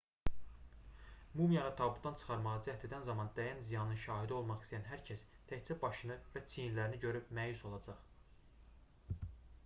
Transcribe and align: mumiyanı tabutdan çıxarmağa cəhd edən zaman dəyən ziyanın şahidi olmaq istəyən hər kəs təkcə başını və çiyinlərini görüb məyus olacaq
mumiyanı 1.39 1.73
tabutdan 1.81 2.15
çıxarmağa 2.21 2.53
cəhd 2.67 2.85
edən 2.87 3.03
zaman 3.09 3.27
dəyən 3.39 3.61
ziyanın 3.67 3.99
şahidi 4.05 4.35
olmaq 4.37 4.65
istəyən 4.67 4.87
hər 4.93 5.03
kəs 5.09 5.23
təkcə 5.51 5.77
başını 5.83 6.15
və 6.37 6.43
çiyinlərini 6.53 7.01
görüb 7.03 7.29
məyus 7.41 7.61
olacaq 7.73 8.01